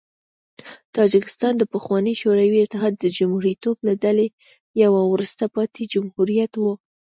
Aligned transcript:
تاجکستان 0.97 1.53
د 1.57 1.63
پخواني 1.73 2.13
شوروي 2.21 2.59
اتحاد 2.63 2.93
د 2.97 3.05
جمهوریتونو 3.17 3.79
له 3.87 3.93
ډلې 4.03 4.27
یو 4.81 4.91
وروسته 5.13 5.43
پاتې 5.55 5.81
جمهوریت 5.93 6.53
و. 6.57 6.63